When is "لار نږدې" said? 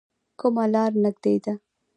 0.73-1.35